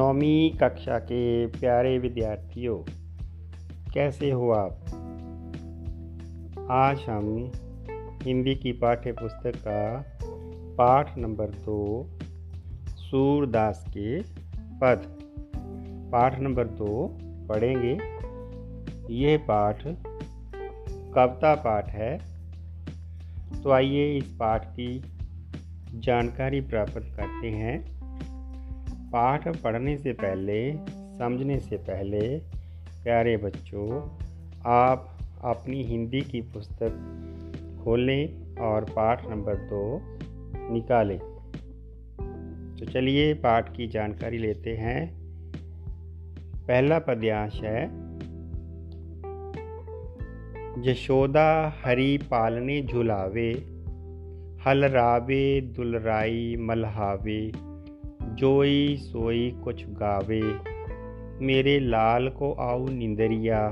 [0.00, 2.78] नौवीं कक्षा के प्यारे विद्यार्थियों,
[3.94, 4.72] कैसे हो आप?
[6.70, 7.52] आज हम
[8.22, 10.04] हिंदी की पाठ्य पुस्तक का
[10.78, 12.06] पाठ नंबर दो,
[12.88, 14.20] सूरदास के
[14.78, 15.18] पद।
[16.12, 17.98] पाठ नंबर दो पढ़ेंगे।
[19.14, 19.82] यह पाठ
[21.14, 22.18] कविता पाठ है।
[23.62, 25.02] तो आइए इस पाठ की
[25.94, 27.99] जानकारी प्राप्त करते हैं।
[29.12, 32.38] पाठ पढ़ने से पहले, समझने से पहले,
[33.04, 34.18] प्यारे बच्चों,
[34.66, 36.88] आप अपनी हिंदी की पुस्तक
[37.84, 40.00] खोलें और पाठ नंबर दो
[40.74, 41.18] निकालें।
[42.78, 45.20] तो चलिए पाठ की जानकारी लेते हैं।
[46.66, 48.10] पहला पद्यांश है,
[50.82, 53.52] जशोदा हरी पालने झुलावे,
[54.66, 57.69] हलरावे दुलराई मलहावे।
[58.22, 60.42] जोई सोई कुछ गावे।
[61.44, 63.68] मेरे लाल को आऊ निंदरिया,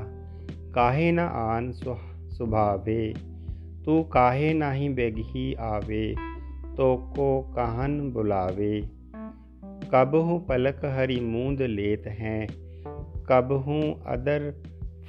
[0.74, 3.14] काहे न आन सुभावे।
[3.84, 6.14] तू काहे नाही बेगही आवे
[6.76, 8.80] तो को कहन बुलावे।
[9.94, 12.46] कबहू पलक हरी मूंद लेत हैं
[13.24, 14.52] कबहू अदर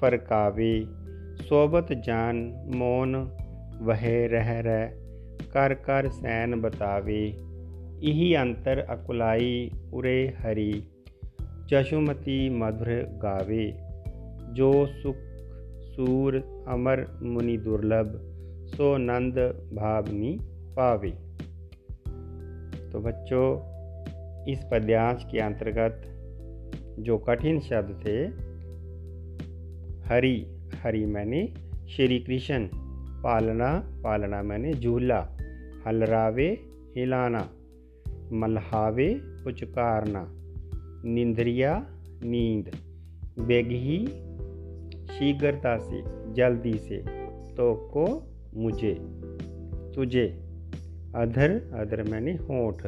[0.01, 0.83] फरकावे।
[1.39, 2.37] सोबत जान
[2.75, 3.15] मौन
[3.81, 4.85] वह रह रह,
[5.53, 7.48] कर कर सैन बतावे।
[8.03, 10.83] इही अंतर अकुलाई उरे हरी,
[11.69, 12.87] जशुमती मधुर
[13.23, 13.89] गावे।
[14.53, 15.15] जो सुख
[15.79, 18.21] सूर अमर मुनि दुर्लभ,
[18.65, 19.35] सो नंद
[19.73, 20.39] भावनी
[20.75, 21.09] पावे।
[22.91, 23.69] तो बच्चों,
[24.45, 26.03] इस पद्यांश के अंतर्गत
[26.99, 28.49] जो कठिन शब्द थे,
[30.07, 30.45] हरि
[30.83, 31.53] हरि मैंने
[31.89, 32.67] श्री कृष्ण,
[33.23, 35.37] पालना पालना मैंने झूला,
[35.87, 36.59] हलरावे,
[36.97, 37.49] हिलाना।
[38.33, 40.25] मल्हावे पुचकारना।
[41.09, 41.85] निंद्रिया,
[42.23, 42.71] नींद।
[43.39, 44.07] बेगही
[45.05, 46.03] शीघ्रता से,
[46.33, 46.97] जल्दी से
[47.55, 48.23] तो को
[48.55, 48.97] मुझे,
[49.95, 50.27] तुझे।
[51.15, 52.85] अधर अधर मैंने होठ।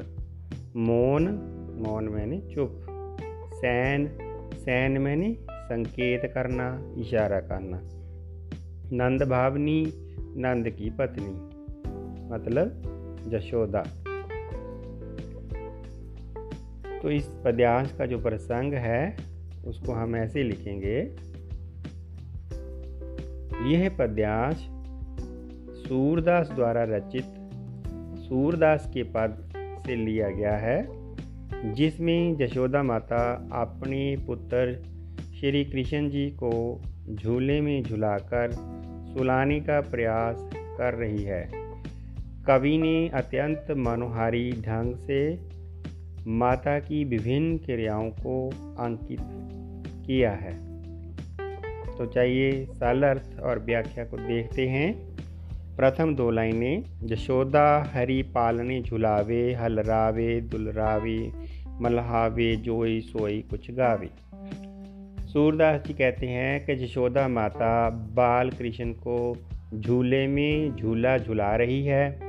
[0.76, 1.28] मौन
[1.88, 2.82] मौन मैंने चुप।
[3.54, 4.18] सैन
[4.54, 7.82] सैन मैंने संकेत करना, इशारा करना।
[8.94, 11.34] नंद भावनी नंद की पत्नी।
[12.32, 12.82] मतलब
[13.28, 13.84] जशोदा
[17.02, 19.18] तो इस पद्यांश का जो प्रसंग है,
[19.66, 20.98] उसको हम ऐसे लिखेंगे।
[23.74, 24.56] यह पद्यांश
[25.88, 27.26] सूरदास द्वारा रचित,
[28.20, 31.02] सूरदास के पद से लिया गया है,
[31.74, 34.84] जिसमें जशोदा माता अपने पुत्र
[35.40, 36.82] श्री कृष्ण जी को
[37.14, 38.52] झूले में झुलाकर
[39.14, 41.50] सुलाने का प्रयास कर रही है।
[42.48, 45.51] कवि ने अत्यंत मनोहारी ढंग से
[46.28, 48.50] माता की विभिन्न क्रियाओं को
[48.80, 49.20] अंकित
[50.06, 50.72] किया है।
[51.98, 55.18] तो चाहिए सरल अर्थ और व्याख्या को देखते हैं।
[55.76, 61.32] प्रथम दो लाइनें जशोदा हरि पालने झुलावे हलरावे दुलरावे
[61.82, 64.10] मल्हावे, जोई सोई कुछ गावे।
[65.28, 69.38] सूरदास जी कहते हैं कि जशोदा माता बाल कृष्ण को
[69.80, 72.20] झूले में झूला झुला रही है।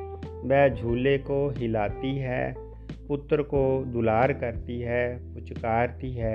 [0.45, 2.62] वह झूले को हिलाती है
[3.09, 6.35] पुत्र को दुलार करती है, पुचकारती है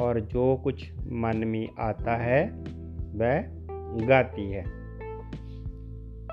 [0.00, 2.44] और जो कुछ मन में आता है,
[3.14, 3.40] वह
[4.06, 4.64] गाती है।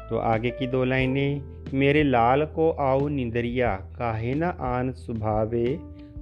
[0.10, 1.42] तो आगे की दो लाइनें,
[1.74, 5.66] मेरे लाल को आओ निंदरिया, काहे ना आन सुभावे,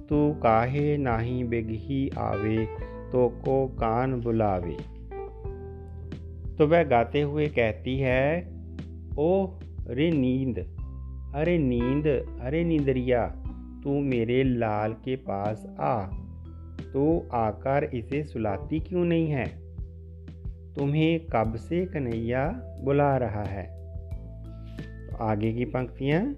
[0.08, 2.66] तू काहे नाही बेगही आवे
[3.12, 4.76] तो को कान बुलावे।
[6.56, 8.22] तो वह गाते हुए कहती है
[9.18, 9.46] ओ
[9.88, 10.58] रे नींद,
[11.34, 12.06] अरे नींद,
[12.40, 13.20] अरे नींदरिया
[13.84, 16.06] तू मेरे लाल के पास आ।
[16.92, 19.68] तो आकर इसे सुलाती क्यों नहीं है?
[20.74, 23.78] तुम्हें कब से कन्हैया बुला रहा है?
[25.06, 26.34] तो आगे की पंक्तियाँ,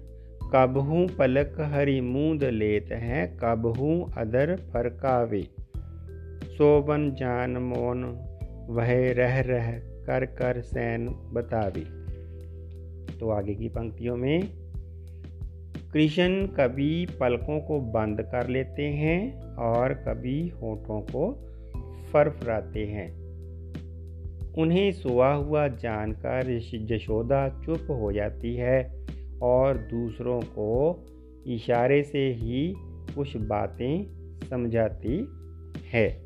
[0.55, 5.47] कब हूँ पलक हरी मूंद लेत हैं, कब हूँ अदर फरकावे।
[6.45, 8.03] सोबन जान मोन,
[8.69, 12.01] वह रह रह कर कर सैन बतावे।
[13.19, 14.60] तो आगे की पंक्तियों में
[15.93, 21.33] कृष्ण कभी पलकों को बंद कर लेते हैं और कभी होठों को
[22.13, 23.21] फरफराते हैं।
[24.53, 29.05] उन्हें सोआ हुआ जानकर जशोदा चुप हो जाती है
[29.41, 31.05] और दूसरों को
[31.47, 32.73] इशारे से ही
[33.15, 34.05] कुछ बातें
[34.49, 35.17] समझाती
[35.93, 36.21] है।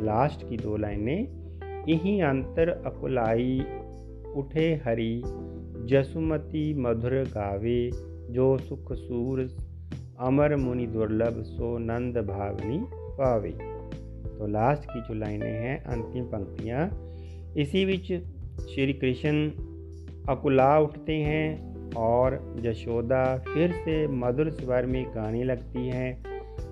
[0.00, 1.38] लास्ट की दो लाइनें
[1.88, 3.62] यही अंतर अकुलाई
[4.36, 5.22] उठे हरी
[5.88, 7.90] जसुमती मधुर गावे,
[8.32, 9.56] जो सुख सूर,
[10.20, 13.50] अमर मुनि दुर्लभ, सो नंद भावनी पावे।
[14.38, 17.08] तो लास्ट की जो लाइनें हैं, अंतिम पंक्तियाँ।
[17.56, 18.06] इसी बीच
[18.60, 19.50] श्री कृष्ण
[20.28, 26.22] अकुला उठते हैं और यशोदा फिर से मधुर स्वर में गाने लगती हैं।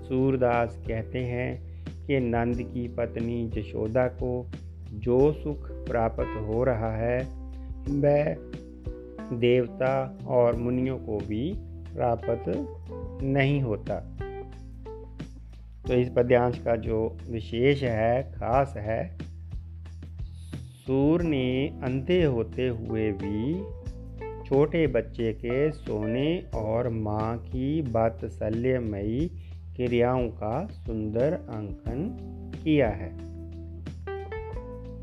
[0.02, 1.76] सूरदास कहते हैं
[2.06, 4.50] कि नंद की पत्नी यशोदा को
[4.92, 7.46] जो सुख प्राप्त हो रहा है,
[7.90, 8.45] वह
[9.32, 11.54] देवता और मुनियों को भी
[11.94, 12.44] प्राप्त
[13.22, 14.16] नहीं होता।
[15.86, 19.18] तो इस पद्यांश का जो विशेष है, खास है
[20.86, 23.64] सूर ने अंधे होते हुए भी
[24.44, 29.28] छोटे बच्चे के सोने और माँ की बात्सल्यमयी
[29.76, 32.08] क्रियाओं का सुंदर अंकन
[32.64, 33.36] किया है।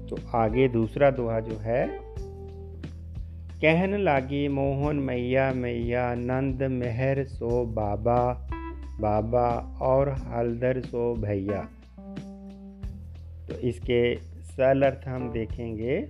[0.07, 2.02] तो आगे दूसरा दोहा जो है
[3.65, 8.50] कहन लागी मोहन मैया मैया, नंद मेहर सो बाबा
[9.00, 11.69] बाबा और हलदर सो भैया।
[13.48, 16.07] तो इसके सरल अर्थ हम देखेंगे।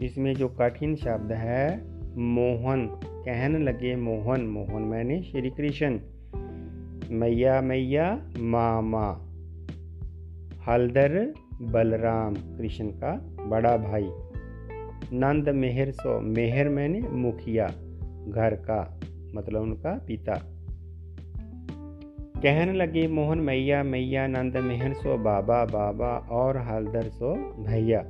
[0.00, 1.84] इसमें जो कठिन शब्द है,
[2.18, 6.00] मोहन, कहन लगे मोहन मोहन मैंने श्री कृष्ण।
[7.10, 9.10] मैया मैया, मामा,
[10.68, 13.16] हलदर बलराम कृष्ण का
[13.46, 14.10] बड़ा भाई।
[15.12, 17.66] नंद मेहर सो, मेहर मैंने मुखिया,
[18.28, 19.00] घर का
[19.34, 20.34] मतलब उनका पिता।
[22.42, 28.00] कहने लगे, मोहन मैया मैया, नंद मेहर सो, बाबा बाबा, और हलदर सो, भैया।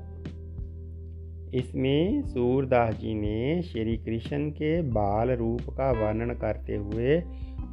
[1.55, 7.23] इसमें सूरदास जी ने श्री कृष्ण के बाल रूप का वर्णन करते हुए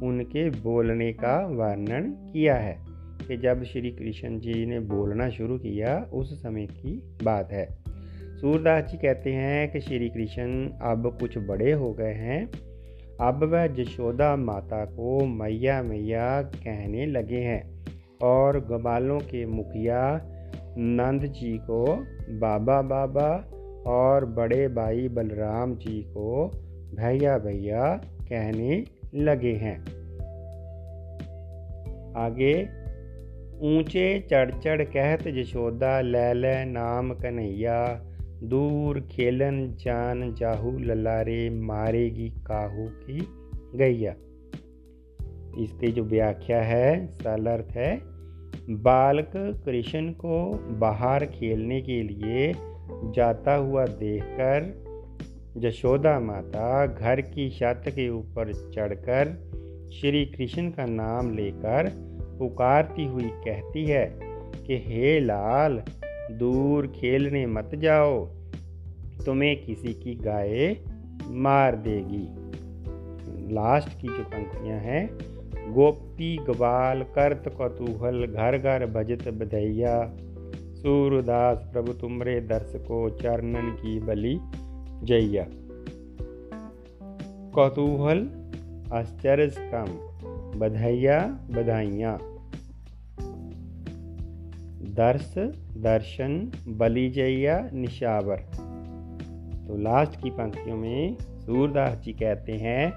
[0.02, 2.78] उनके बोलने का वर्णन किया है
[3.28, 7.85] कि जब श्री कृष्ण जी ने बोलना शुरू किया, उस समय की बात है।
[8.40, 12.50] सूरदास जी कहते हैं कि श्री कृष्ण अब कुछ बड़े हो गए हैं।
[13.20, 17.84] अब वह यशोदा माता को मैया मैया कहने लगे हैं
[18.22, 20.20] और ग्वालों के मुखिया
[20.78, 21.84] नंद जी को,
[22.30, 23.50] बाबा बाबा
[23.86, 26.50] और बड़े भाई बलराम जी को
[26.94, 28.84] भैया भैया कहने
[29.14, 29.80] लगे हैं।
[32.16, 32.68] आगे,
[33.60, 38.05] ऊँचे चढ़ चढ़ कहत यशोदा लैल नाम कन्हैया
[38.42, 43.28] दूर खेलन जान जाहू ललारे मारेगी काहू की
[43.74, 44.14] गैया।
[45.62, 48.00] इसकी जो व्याख्या है सरल अर्थ है,
[48.70, 52.52] बालक कृष्ण को बाहर खेलने के लिए
[53.14, 54.86] जाता हुआ देखकर
[55.56, 59.46] यशोदा माता घर की छत के ऊपर चढ़कर
[59.92, 61.90] श्री कृष्ण का नाम लेकर
[62.38, 64.18] पुकारती हुई कहती है
[64.66, 65.82] कि, हे लाल
[66.30, 68.26] दूर खेलने मत जाओ।
[69.26, 70.76] तुम्हें किसी की गाय
[71.28, 72.46] मार देगी।
[73.54, 75.18] लास्ट की जो पंक्तियाँ हैं
[75.72, 80.16] गोपी ग्वाल करत कौतूहल, घर घर भजत बधैया।
[80.74, 84.38] सूरदास प्रभु तुमरे दर्शको, चरणन की बलि
[85.02, 85.46] जैया।
[87.54, 88.18] कौतूहल
[88.92, 89.86] आश्चर्य कम
[90.58, 92.18] बधैया बधाइया।
[94.96, 95.34] दर्श,
[95.76, 98.36] दर्शन, बलिजैया, निशावर।
[99.66, 102.92] तो लास्ट की पंक्तियों में सूरदास जी कहते हैं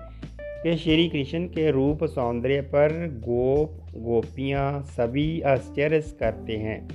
[0.63, 6.88] कि श्री कृष्ण के रूप सौंदर्य पर गोप, गोपियाँ सभी आश्चर्य करते हैं,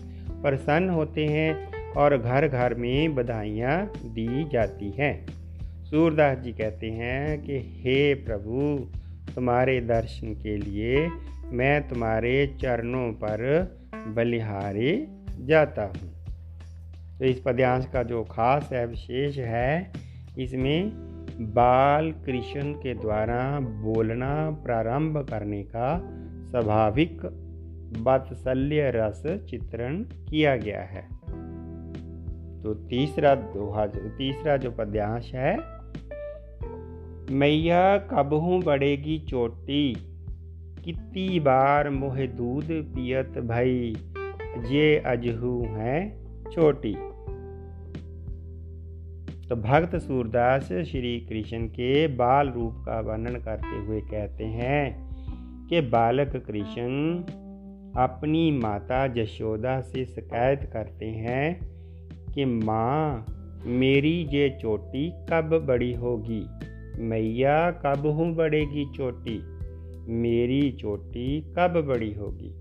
[0.43, 5.27] प्रसन्न होते हैं और घर घर में बधाइयाँ दी जाती हैं।
[5.85, 8.87] सूरदास जी कहते हैं कि, हे प्रभु,
[9.35, 11.09] तुम्हारे दर्शन के लिए
[11.53, 13.43] मैं तुम्हारे चरणों पर
[14.09, 15.07] बलिहारी
[15.41, 16.15] जाता हूँ।
[17.19, 19.93] तो इस पद्यांश का जो खास है विशेष है,
[20.39, 20.91] इसमें
[21.41, 26.01] बाल कृष्ण के द्वारा बोलना प्रारंभ करने का
[26.51, 27.21] स्वाभाविक
[27.99, 31.03] वात्सल्य रस चित्रण किया गया है।
[32.63, 35.57] तो तीसरा दोहा, तीसरा जो पद्यांश है,
[37.31, 40.14] मैया कबहू बढ़ेगी चोटी?
[40.85, 43.97] कितनी बार मोह दूध पियत भई?
[44.71, 46.95] ये अजहू हैं छोटी
[49.49, 55.11] तो भक्त सूरदास श्री कृष्ण के बाल रूप का वर्णन करते हुए कहते हैं
[55.67, 57.19] कि बालक कृष्ण
[58.03, 61.61] अपनी माता जशोदा से शिकायत करते हैं
[62.35, 63.27] कि माँ,
[63.67, 66.47] मेरी ये चोटी कब बड़ी होगी?
[67.03, 69.54] मैया कब हूँ बढ़ेगी चोटी?
[70.09, 72.55] मेरी चोटी कब बड़ी होगी?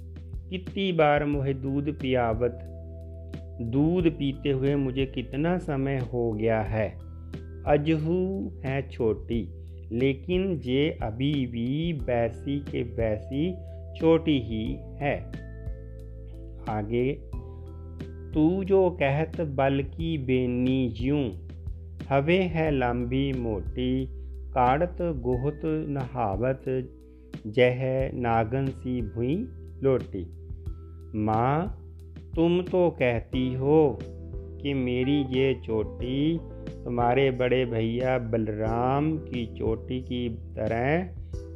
[0.50, 2.70] कितनी बार मुझे दूध पियावत?
[3.62, 6.90] दूध पीते हुए मुझे कितना समय हो गया है?
[7.68, 9.50] अजहू है छोटी,
[9.92, 13.56] लेकिन ये अभी भी वैसी के वैसी
[14.00, 15.20] छोटी ही है।
[16.70, 17.14] आगे,
[18.34, 21.32] तू जो कहत बल की बेनी ज्यूं,
[22.10, 24.06] हवे है लंबी मोटी
[24.52, 26.64] काड़त गोहत नहावत
[27.48, 29.48] जह नागन सी भुई
[29.84, 30.26] लोटी।
[31.16, 31.80] माँ,
[32.36, 34.00] तुम तो कहती हो
[34.62, 36.40] कि मेरी ये चोटी
[36.84, 41.10] तुम्हारे बड़े भैया बलराम की चोटी की तरह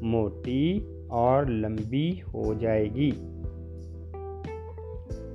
[0.04, 3.14] मोटी और लंबी हो जाएगी।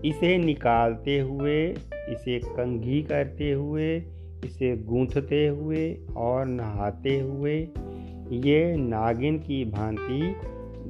[0.09, 1.71] इसे निकालते हुए,
[2.09, 3.97] इसे कंघी करते हुए,
[4.45, 7.69] इसे गूंथते हुए और नहाते हुए
[8.33, 10.37] ये नागिन की भांति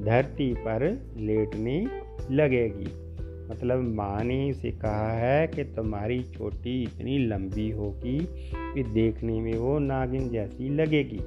[0.04, 1.86] धरती पर लेटने
[2.30, 3.12] लगेगी।
[3.50, 8.18] मतलब माँ ने उसे कहा है कि तुम्हारी चोटी इतनी लंबी होगी
[8.74, 11.20] कि देखने में वो नागिन जैसी लगेगी।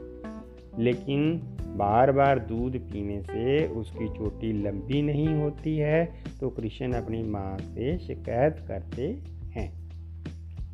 [0.84, 1.38] लेकिन
[1.76, 7.58] बार बार दूध पीने से उसकी चोटी लंबी नहीं होती है तो कृष्ण अपनी माँ
[7.58, 9.08] से शिकायत करते
[9.52, 9.86] हैं।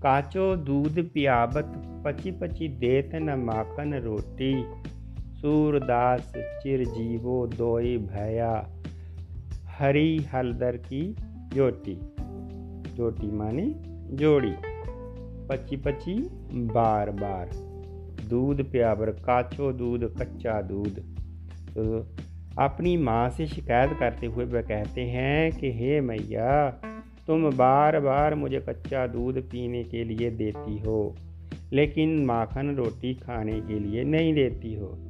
[0.01, 1.73] काचो दूध पियाबत
[2.05, 4.65] पची पची देत न माखन रोटी।
[5.41, 8.69] सूरदास चिर जीवो दोई भया।
[9.65, 11.15] हरी हलदर की
[11.53, 11.99] जोटी।
[12.95, 13.73] जोटी माने
[14.15, 14.53] जोड़ी।
[15.49, 17.49] पची पची बार बार।
[18.29, 20.99] दूध प्यावर, काचो दूध, कच्चा दूध।
[21.77, 22.07] तो
[22.61, 26.69] अपनी माँ से शिकायत करते हुए वह कहते हैं कि, हे मैया,
[27.27, 31.15] तुम बार बार मुझे कच्चा दूध पीने के लिए देती हो,
[31.73, 35.07] लेकिन माखन रोटी खाने के लिए नहीं देती हो।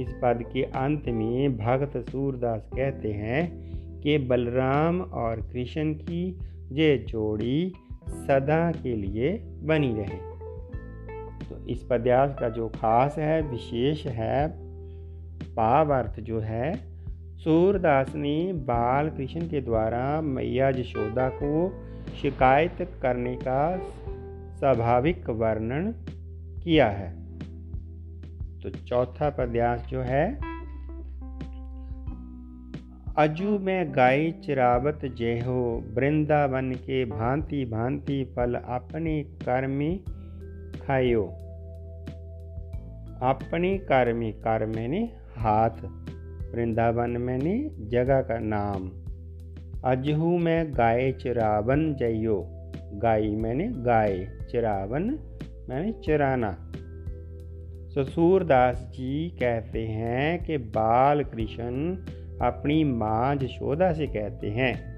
[0.00, 6.38] इस पद के अंत में भक्त सूरदास कहते हैं कि बलराम और कृष्ण की
[6.72, 7.72] ये जोड़ी
[8.08, 10.30] सदा के लिए बनी रहे।
[11.48, 14.48] तो इस पद्यास का जो खास है, विशेष है
[15.54, 16.76] पाव अर्थ जो है,
[17.36, 21.82] सूरदास ने बाल कृष्ण के द्वारा मैया यशोदा को
[22.22, 23.78] शिकायत करने का
[24.58, 25.94] स्वाभाविक वर्णन
[26.64, 27.19] किया है।
[28.62, 30.24] तो चौथा पद्यास जो है,
[33.18, 39.80] अजू में गाय चिरावत जेहो, वृंदावन के भांति भांति फल अपने कर्म
[40.86, 41.24] खायो
[43.22, 45.00] अपने कर्म कर्म ने
[45.36, 45.84] हाथ,
[46.54, 47.56] वृंदावन मैंने
[47.88, 48.88] जगह का नाम।
[49.84, 52.38] अजहू में गाय चिरावन जयो
[52.94, 54.18] गाय मैंने गाय,
[54.50, 55.18] चिरावन
[55.68, 56.50] मैंने चराना।
[57.90, 61.96] ससुरदास जी कहते हैं कि बाल कृष्ण
[62.42, 64.90] अपनी माँ जशोदा से कहते हैं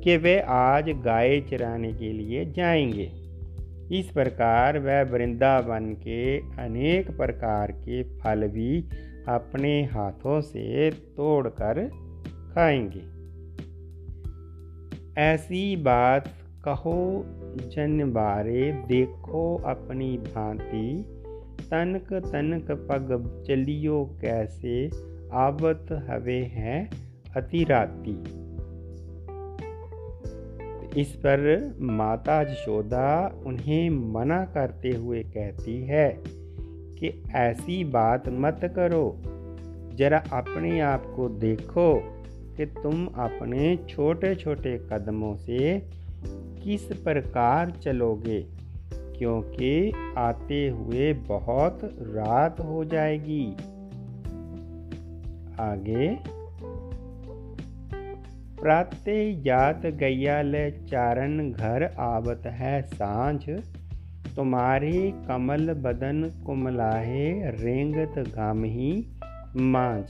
[0.00, 3.10] कि वे आज गाय चराने के लिए जाएँगे।
[3.98, 8.80] इस प्रकार वह वृंदावन के अनेक प्रकार के फल भी
[9.28, 11.84] अपने हाथों से तोड़कर
[12.54, 13.18] खाएँगे।
[15.20, 16.28] ऐसी बात
[16.64, 17.24] कहो,
[17.58, 21.17] जन बारे देखो अपनी भांति।
[21.70, 24.90] तनक तनक पग चलियो कैसे?
[25.32, 26.90] आवत हवे हैं
[27.36, 28.22] अतिराती
[31.00, 36.08] इस पर माता यशोदा उन्हें मना करते हुए कहती है
[36.98, 39.16] कि ऐसी बात मत करो।
[39.94, 42.02] जरा अपने आप को देखो
[42.56, 45.82] कि तुम अपने छोटे छोटे कदमों से
[46.64, 48.57] किस प्रकार चलोगे।
[49.18, 53.52] क्योंकि आते हुए बहुत रात हो जाएगी।
[55.60, 56.18] आगे।
[58.62, 63.50] प्रातः जात गैया ले चारण घर आवत है साँझ।
[64.36, 69.06] तुम्हारे कमल बदन कुमलाहे रेंगत गम ही
[69.56, 70.04] मांझ।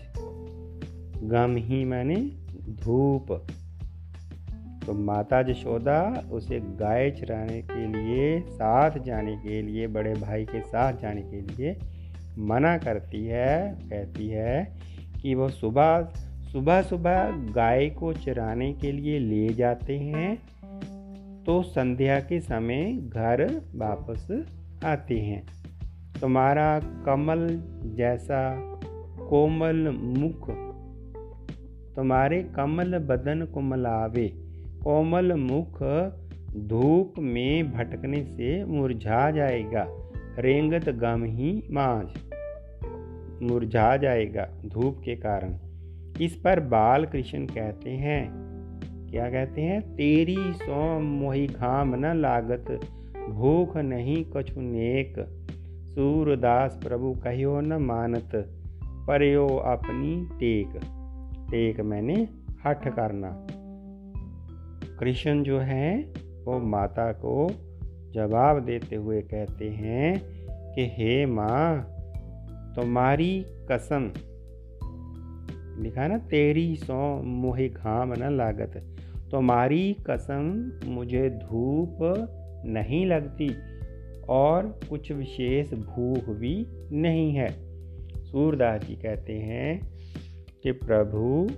[1.23, 2.17] गम ही मैंने
[2.85, 3.47] धूप।
[4.89, 10.61] तो माता जशोदा उसे गाय चराने के लिए, साथ जाने के लिए, बड़े भाई के
[10.61, 11.79] साथ जाने के लिए
[12.39, 14.77] मना करती है, कहती है
[15.23, 16.09] कि वो सुबह
[16.53, 20.37] सुबह सुबह गाय को चराने के लिए ले जाते हैं।
[21.45, 24.47] तो संध्या के समय घर वापस
[24.85, 25.47] आते हैं।
[26.21, 27.47] तुम्हारा कमल
[27.95, 28.59] जैसा
[29.29, 30.51] कोमल मुख,
[31.97, 34.48] तुम्हारे कमल बदन कोमलावे
[34.85, 35.83] कोमल मुख
[36.57, 39.87] धूप में भटकने से मुरझा जाएगा।
[40.39, 42.09] रेंगत गम ही मांझ
[43.43, 45.57] मुरझा जाएगा धूप के कारण।
[46.21, 48.31] इस पर बाल कृष्ण कहते हैं,
[49.11, 49.81] क्या कहते हैं?
[49.97, 52.81] तेरी सो मोही घाम न लागत,
[53.31, 55.15] भूख नहीं कछु नेक।
[55.89, 58.31] सूरदास प्रभु कहो न मानत
[59.09, 60.81] परयो अपनी टेक।
[61.51, 62.29] टेक मैंने
[62.67, 63.47] हठ करना।
[65.01, 66.13] कृष्ण जो है,
[66.45, 67.51] वो माता को
[68.13, 70.23] जवाब देते हुए कहते हैं
[70.75, 71.95] कि, हे माँ,
[72.77, 74.13] तुम्हारी कसम,
[75.83, 78.97] लिखा ना, तेरी सौ मोहे घाम न लागत।
[79.31, 81.99] तुम्हारी कसम मुझे धूप
[82.65, 83.51] नहीं लगती
[84.29, 87.49] और कुछ विशेष भूख भी नहीं है।
[88.25, 89.89] सूरदास जी कहते हैं
[90.63, 91.49] कि, प्रभु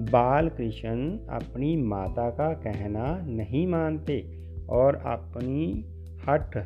[0.00, 5.84] बाल कृष्ण अपनी माता का कहना नहीं मानते और अपनी
[6.28, 6.56] हठ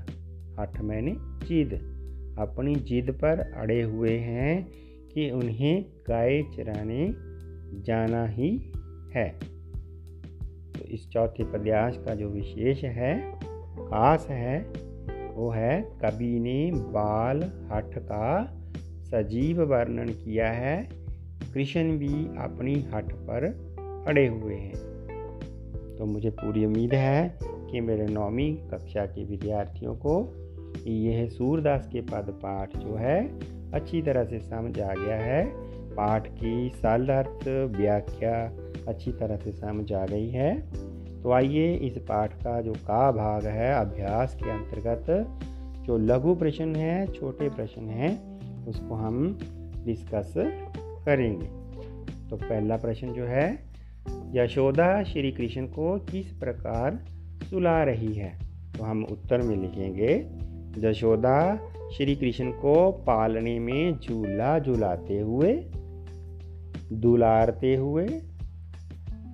[0.61, 1.73] हठ मैंने जिद,
[2.39, 4.69] अपनी जिद पर अड़े हुए हैं
[5.15, 7.15] कि उन्हें गाय चराने
[7.83, 8.73] जाना ही
[9.15, 9.29] है।
[10.73, 13.33] तो इस चौथे पद्यास का जो विशेष है,
[13.79, 14.59] खास है,
[15.35, 18.55] वो है कवि ने बाल हठ का
[19.05, 21.04] सजीव वर्णन किया है।
[21.55, 23.45] कृष्ण भी अपनी हट पर
[24.09, 24.95] अड़े हुए हैं।
[25.97, 30.35] तो मुझे पूरी उम्मीद है कि मेरे नौवीं कक्षा के विद्यार्थियों को
[30.87, 33.29] यह सूरदास के पद पाठ जो है,
[33.71, 35.47] अच्छी तरह से समझ आ गया है।
[35.95, 38.53] पाठ की साल अर्थ व्याख्या
[38.89, 40.61] अच्छी तरह से समझ आ गई है।
[41.23, 45.07] तो आइए इस पाठ का जो का भाग है, अभ्यास के अंतर्गत
[45.87, 49.39] जो लघु प्रश्न है, छोटे प्रश्न हैं, उसको हम
[49.85, 50.35] डिस्कस
[51.07, 51.47] करेंगे।
[52.31, 53.59] तो पहला प्रश्न जो है,
[54.31, 57.05] यशोदा श्री कृष्ण को किस प्रकार
[57.51, 58.39] सुला रही है?
[58.79, 60.27] तो हम उत्तर में लिखेंगे,
[60.89, 61.57] यशोदा
[61.97, 65.53] श्री कृष्ण को पालने में झूला झुलाते हुए,
[66.93, 68.09] दुलारते हुए,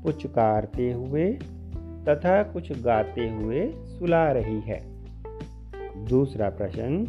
[0.05, 1.33] पुचकारते हुए
[2.09, 4.81] तथा कुछ गाते हुए सुला रही है।
[6.05, 7.07] दूसरा प्रश्न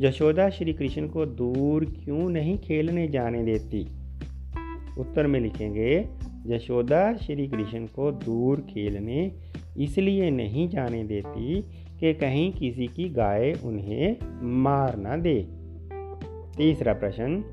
[0.00, 3.86] यशोदा श्री कृष्ण को दूर क्यों नहीं खेलने जाने देती?
[4.98, 6.08] उत्तर में लिखेंगे,
[6.46, 9.32] यशोदा श्री कृष्ण को दूर खेलने
[9.78, 11.62] इसलिए नहीं जाने देती
[12.00, 15.46] कि कहीं किसी की गाय उन्हें मार ना दे।
[16.56, 17.44] तीसरा प्रश्न,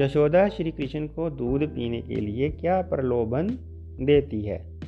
[0.00, 3.46] यशोदा श्री कृष्ण को दूध पीने के लिए क्या प्रलोभन
[4.00, 4.80] देती है?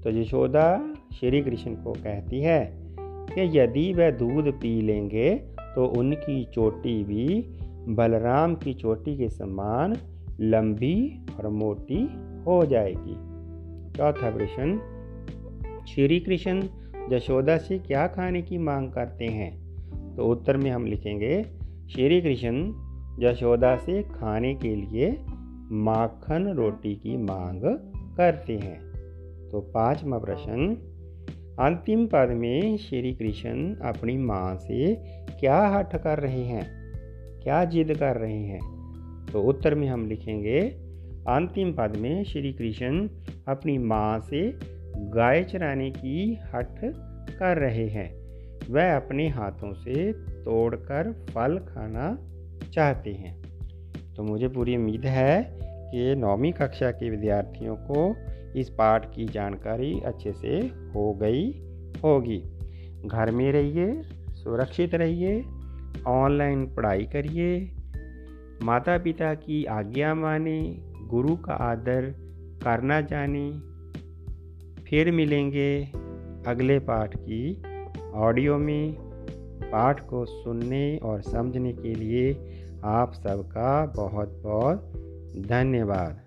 [0.00, 2.72] तो यशोदा श्री कृष्ण को कहती है
[3.06, 7.46] कि यदि वह दूध पी लेंगे तो उनकी चोटी भी
[7.94, 9.96] बलराम की चोटी के समान
[10.40, 12.08] लंबी और मोटी
[12.46, 13.34] हो जाएगी।
[13.98, 14.80] चौथा प्रश्न,
[15.88, 16.62] श्री कृष्ण
[17.12, 19.64] यशोदा से क्या खाने की मांग करते हैं?
[20.16, 21.42] तो उत्तर में हम लिखेंगे,
[21.90, 22.72] श्री कृष्ण
[23.20, 25.24] यशोदा से खाने के लिए
[25.72, 27.60] माखन रोटी की मांग
[28.16, 28.80] करते हैं।
[29.50, 30.76] तो पांचवा प्रश्न,
[31.60, 34.94] अंतिम पद में श्री कृष्ण अपनी माँ से
[35.44, 36.66] क्या हठ कर रहे हैं?
[37.42, 38.60] क्या जिद कर रहे हैं?
[39.32, 40.60] तो उत्तर में हम लिखेंगे,
[41.28, 43.08] अंतिम पद में श्री कृष्ण
[43.48, 44.58] अपनी माँ से
[44.96, 46.78] गाय चराने की हट
[47.38, 48.14] कर रहे हैं।
[48.70, 52.18] वह अपने हाथों से तोड़कर फल खाना
[52.72, 53.42] चाहते हैं।
[54.16, 58.16] तो मुझे पूरी उम्मीद है कि नौवीं कक्षा के विद्यार्थियों को
[58.56, 60.50] इस पाठ की जानकारी अच्छे से
[60.94, 61.50] हो गई
[62.04, 62.42] होगी।
[63.06, 64.02] घर में रहिए
[64.44, 65.44] सुरक्षित रहिए,
[66.06, 67.76] ऑनलाइन पढ़ाई करिए।
[68.62, 70.76] माता पिता की आज्ञा माने,
[71.06, 72.14] गुरु का आदर
[72.64, 73.50] करना जाने।
[74.82, 75.84] फिर मिलेंगे
[76.46, 77.62] अगले पाठ की
[78.14, 78.96] ऑडियो में।
[79.64, 82.32] पाठ को सुनने और समझने के लिए
[82.84, 84.92] आप सबका बहुत बहुत
[85.46, 86.20] धन्यवाद।